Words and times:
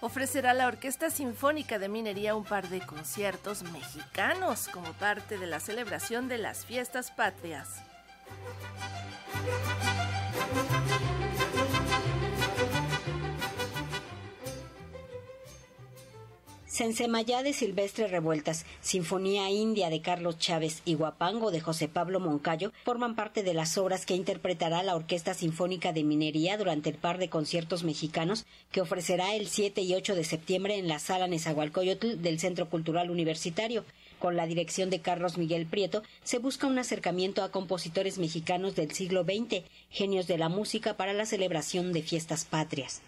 ofrecerá 0.00 0.54
la 0.54 0.66
Orquesta 0.66 1.10
Sinfónica 1.10 1.78
de 1.78 1.88
Minería 1.88 2.34
un 2.34 2.44
par 2.44 2.68
de 2.68 2.80
conciertos 2.80 3.62
mexicanos 3.64 4.68
como 4.68 4.92
parte 4.94 5.38
de 5.38 5.46
la 5.46 5.60
celebración 5.60 6.28
de 6.28 6.38
las 6.38 6.64
fiestas 6.64 7.10
patrias. 7.10 7.82
Sensemayá 16.80 17.42
de 17.42 17.52
Silvestre 17.52 18.06
Revueltas, 18.06 18.64
Sinfonía 18.80 19.50
India 19.50 19.90
de 19.90 20.00
Carlos 20.00 20.38
Chávez 20.38 20.80
y 20.86 20.94
Guapango 20.94 21.50
de 21.50 21.60
José 21.60 21.88
Pablo 21.88 22.20
Moncayo 22.20 22.72
forman 22.86 23.16
parte 23.16 23.42
de 23.42 23.52
las 23.52 23.76
obras 23.76 24.06
que 24.06 24.14
interpretará 24.14 24.82
la 24.82 24.96
Orquesta 24.96 25.34
Sinfónica 25.34 25.92
de 25.92 26.04
Minería 26.04 26.56
durante 26.56 26.88
el 26.88 26.96
par 26.96 27.18
de 27.18 27.28
conciertos 27.28 27.84
mexicanos 27.84 28.46
que 28.72 28.80
ofrecerá 28.80 29.34
el 29.34 29.48
7 29.48 29.82
y 29.82 29.92
8 29.92 30.14
de 30.14 30.24
septiembre 30.24 30.78
en 30.78 30.88
la 30.88 31.00
Sala 31.00 31.28
Nezahualcóyotl 31.28 32.22
del 32.22 32.40
Centro 32.40 32.70
Cultural 32.70 33.10
Universitario. 33.10 33.84
Con 34.18 34.36
la 34.36 34.46
dirección 34.46 34.88
de 34.88 35.02
Carlos 35.02 35.36
Miguel 35.36 35.66
Prieto, 35.66 36.02
se 36.24 36.38
busca 36.38 36.66
un 36.66 36.78
acercamiento 36.78 37.42
a 37.42 37.50
compositores 37.50 38.16
mexicanos 38.16 38.74
del 38.74 38.92
siglo 38.92 39.24
XX, 39.24 39.64
genios 39.90 40.26
de 40.26 40.38
la 40.38 40.48
música 40.48 40.96
para 40.96 41.12
la 41.12 41.26
celebración 41.26 41.92
de 41.92 42.00
fiestas 42.00 42.46
patrias 42.46 43.02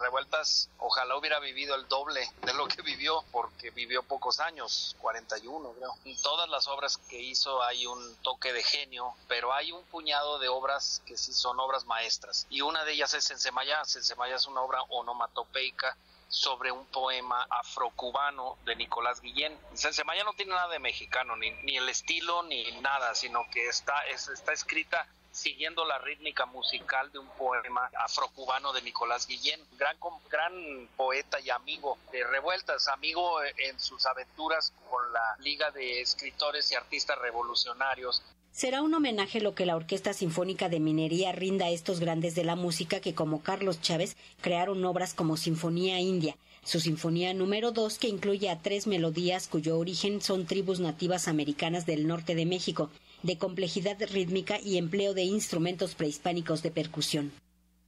Revueltas 0.00 0.68
ojalá 0.78 1.16
hubiera 1.16 1.38
vivido 1.40 1.74
el 1.74 1.88
doble 1.88 2.30
de 2.42 2.54
lo 2.54 2.66
que 2.68 2.82
vivió, 2.82 3.24
porque 3.32 3.70
vivió 3.70 4.02
pocos 4.02 4.40
años, 4.40 4.96
41 5.00 5.72
creo. 5.72 5.94
Todas 6.22 6.48
las 6.48 6.68
obras 6.68 6.96
que 6.96 7.20
hizo 7.20 7.62
hay 7.62 7.86
un 7.86 8.16
toque 8.22 8.52
de 8.52 8.62
genio, 8.62 9.14
pero 9.28 9.52
hay 9.52 9.72
un 9.72 9.82
puñado 9.84 10.38
de 10.38 10.48
obras 10.48 11.02
que 11.06 11.16
sí 11.16 11.32
son 11.32 11.58
obras 11.60 11.84
maestras. 11.86 12.46
Y 12.50 12.60
una 12.60 12.84
de 12.84 12.92
ellas 12.92 13.14
es 13.14 13.24
Sensemayá. 13.24 13.84
Sensemayá 13.84 14.36
es 14.36 14.46
una 14.46 14.60
obra 14.60 14.82
onomatopeica 14.88 15.96
sobre 16.28 16.72
un 16.72 16.84
poema 16.86 17.46
afrocubano 17.48 18.58
de 18.64 18.76
Nicolás 18.76 19.20
Guillén. 19.20 19.56
Sensemayá 19.74 20.24
no 20.24 20.32
tiene 20.32 20.54
nada 20.54 20.68
de 20.68 20.78
mexicano, 20.78 21.36
ni, 21.36 21.50
ni 21.62 21.76
el 21.76 21.88
estilo, 21.88 22.42
ni 22.42 22.72
nada, 22.80 23.14
sino 23.14 23.48
que 23.50 23.68
está, 23.68 24.04
está 24.06 24.52
escrita 24.52 25.06
siguiendo 25.34 25.84
la 25.84 25.98
rítmica 25.98 26.46
musical 26.46 27.10
de 27.12 27.18
un 27.18 27.28
poema 27.36 27.90
afrocubano 27.98 28.72
de 28.72 28.82
Nicolás 28.82 29.26
Guillén, 29.26 29.60
gran, 29.76 29.96
gran 30.30 30.88
poeta 30.96 31.40
y 31.40 31.50
amigo 31.50 31.98
de 32.12 32.24
Revueltas, 32.24 32.86
amigo 32.88 33.42
en 33.42 33.78
sus 33.80 34.06
aventuras 34.06 34.72
con 34.88 35.12
la 35.12 35.36
Liga 35.40 35.70
de 35.72 36.00
Escritores 36.00 36.70
y 36.70 36.76
Artistas 36.76 37.18
Revolucionarios. 37.18 38.22
Será 38.52 38.82
un 38.82 38.94
homenaje 38.94 39.40
lo 39.40 39.56
que 39.56 39.66
la 39.66 39.74
Orquesta 39.74 40.12
Sinfónica 40.12 40.68
de 40.68 40.78
Minería 40.78 41.32
rinda 41.32 41.66
a 41.66 41.70
estos 41.70 41.98
grandes 41.98 42.36
de 42.36 42.44
la 42.44 42.54
música 42.54 43.00
que, 43.00 43.12
como 43.12 43.42
Carlos 43.42 43.80
Chávez, 43.80 44.16
crearon 44.40 44.84
obras 44.84 45.12
como 45.12 45.36
Sinfonía 45.36 45.98
India, 45.98 46.36
su 46.62 46.78
Sinfonía 46.78 47.34
número 47.34 47.72
2, 47.72 47.98
que 47.98 48.06
incluye 48.06 48.48
a 48.48 48.62
tres 48.62 48.86
melodías 48.86 49.48
cuyo 49.48 49.76
origen 49.76 50.22
son 50.22 50.46
tribus 50.46 50.78
nativas 50.78 51.26
americanas 51.26 51.84
del 51.84 52.06
norte 52.06 52.36
de 52.36 52.46
México, 52.46 52.90
de 53.24 53.38
complejidad 53.38 53.96
rítmica 54.12 54.60
y 54.60 54.76
empleo 54.76 55.14
de 55.14 55.22
instrumentos 55.22 55.94
prehispánicos 55.94 56.62
de 56.62 56.70
percusión. 56.70 57.32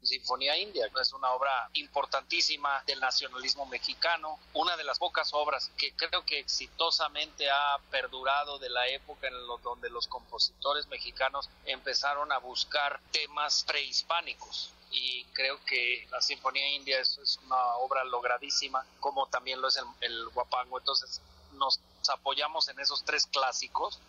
Sinfonía 0.03 0.57
India 0.59 0.89
es 1.01 1.13
una 1.13 1.31
obra 1.33 1.69
importantísima 1.75 2.83
del 2.87 3.01
nacionalismo 3.01 3.67
mexicano, 3.67 4.39
una 4.55 4.77
de 4.79 4.85
las 4.85 4.99
pocas 4.99 5.35
obras 5.35 5.71
que 5.77 5.93
creo 5.95 6.25
que 6.25 6.39
exitosamente 6.39 7.51
ha 7.51 7.77
perdurado 7.91 8.59
de 8.59 8.71
la 8.71 8.89
época 8.89 9.29
en 9.29 9.47
lo, 9.47 9.59
donde 9.59 9.91
los 9.91 10.07
compositores 10.07 10.87
mexicanos 10.87 11.51
empezaron 11.67 12.33
a 12.33 12.39
buscar 12.39 12.99
temas 13.11 13.65
prehispánicos 13.65 14.73
y 14.91 15.25
creo 15.35 15.63
que 15.67 16.07
la 16.11 16.23
Sinfonía 16.23 16.71
India 16.71 16.99
es, 17.01 17.39
una 17.45 17.77
obra 17.77 18.05
logradísima, 18.05 18.87
como 19.01 19.27
también 19.27 19.61
lo 19.61 19.69
es 19.69 19.77
el, 19.77 19.85
el 20.01 20.29
Guapango. 20.29 20.79
Entonces 20.79 21.21
nos 21.55 21.79
apoyamos 22.09 22.69
en 22.69 22.79
esos 22.79 23.05
tres 23.05 23.27
clásicos 23.27 24.01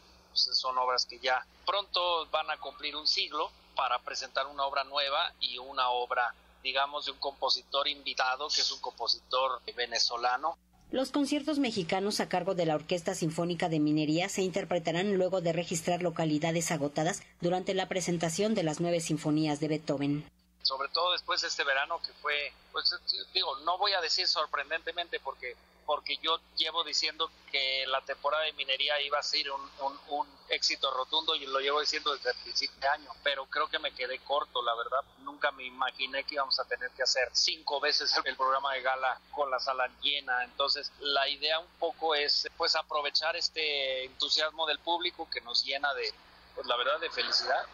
pues, 0.46 0.58
son 0.58 0.78
obras 0.78 1.06
que 1.06 1.20
ya 1.20 1.46
pronto 1.66 2.28
van 2.28 2.50
a 2.50 2.58
cumplir 2.58 2.96
un 2.96 3.08
siglo 3.08 3.52
para 3.76 4.00
presentar 4.00 4.48
una 4.48 4.66
obra 4.66 4.84
nueva 4.84 5.34
y 5.40 5.58
una 5.58 5.90
obra, 5.90 6.34
digamos, 6.64 7.06
de 7.06 7.12
un 7.12 7.20
compositor 7.20 7.88
invitado, 7.88 8.48
que 8.50 8.62
es 8.62 8.72
un 8.72 8.80
compositor 8.80 9.62
venezolano. 9.76 10.58
Los 10.90 11.12
conciertos 11.12 11.60
mexicanos 11.60 12.20
a 12.22 12.30
cargo 12.30 12.56
de 12.56 12.66
la 12.66 12.76
Orquesta 12.76 13.14
Sinfónica 13.14 13.68
de 13.68 13.80
Minería 13.80 14.30
se 14.30 14.42
interpretarán 14.42 15.16
luego 15.16 15.42
de 15.42 15.52
registrar 15.52 16.02
localidades 16.02 16.72
agotadas 16.72 17.22
durante 17.42 17.74
la 17.74 17.90
presentación 17.90 18.56
de 18.56 18.64
las 18.64 18.80
nueve 18.80 19.02
sinfonías 19.02 19.60
de 19.60 19.68
Beethoven 19.68 20.30
sobre 20.68 20.90
todo 20.90 21.14
después 21.14 21.40
de 21.42 21.48
este 21.48 21.64
verano 21.64 22.02
que 22.02 22.12
fue, 22.22 22.52
pues 22.74 22.94
digo, 23.34 23.58
no 23.60 23.78
voy 23.78 23.94
a 23.94 24.02
decir 24.02 24.28
sorprendentemente 24.28 25.18
porque 25.22 25.56
porque 25.88 26.18
yo 26.18 26.38
llevo 26.58 26.84
diciendo 26.84 27.32
que 27.50 27.86
la 27.88 28.02
temporada 28.02 28.44
de 28.44 28.52
minería 28.54 29.02
iba 29.02 29.18
a 29.18 29.24
ser 29.24 29.50
un, 29.50 30.28
éxito 30.50 30.90
rotundo 30.94 31.36
y 31.36 31.46
lo 31.46 31.60
llevo 31.60 31.82
diciendo 31.82 32.14
desde 32.14 32.32
el 32.32 32.38
principio 32.38 32.78
de 32.80 32.88
año, 32.88 33.10
pero 33.24 33.46
creo 33.48 33.68
que 33.68 33.80
me 33.80 33.92
quedé 33.94 34.20
corto, 34.20 34.62
la 34.62 34.76
verdad. 34.76 35.00
Nunca 35.20 35.52
me 35.52 35.66
imaginé 35.66 36.24
que 36.24 36.36
íbamos 36.36 36.58
a 36.60 36.66
tener 36.66 36.90
que 36.92 37.04
hacer 37.04 37.30
cinco 37.34 37.80
veces 37.82 38.14
el 38.24 38.36
programa 38.36 38.74
de 38.74 38.82
gala 38.82 39.20
con 39.32 39.50
la 39.50 39.60
sala 39.60 39.90
llena. 40.02 40.44
Entonces, 40.44 40.92
la 41.00 41.28
idea 41.28 41.60
un 41.60 41.68
poco 41.80 42.16
es 42.16 42.48
pues 42.58 42.76
aprovechar 42.76 43.36
este 43.36 44.06
entusiasmo 44.06 44.66
del 44.68 44.80
público 44.80 45.30
que 45.30 45.42
nos 45.42 45.66
llena 45.66 45.94
de, 45.94 46.14
pues 46.56 46.68
la 46.68 46.78
verdad, 46.78 47.00
de 47.00 47.10
felicidad 47.10 47.66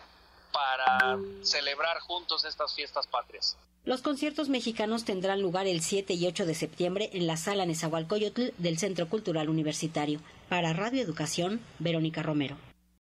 para 0.53 1.17
celebrar 1.41 1.99
juntos 1.99 2.45
estas 2.45 2.73
fiestas 2.73 3.07
patrias. 3.07 3.57
Los 3.85 4.01
conciertos 4.01 4.47
mexicanos 4.47 5.03
tendrán 5.03 5.41
lugar 5.41 5.67
el 5.67 5.81
7 5.81 6.13
y 6.13 6.25
8 6.25 6.45
de 6.45 6.55
septiembre 6.55 7.09
en 7.11 7.27
la 7.27 7.35
sala 7.35 7.65
Nezahualcóyotl 7.65 8.51
del 8.57 8.77
Centro 8.77 9.09
Cultural 9.09 9.49
Universitario. 9.49 10.21
Para 10.47 10.71
Radio 10.71 11.01
Educación, 11.01 11.59
Verónica 11.79 12.23
Romero. 12.23 12.55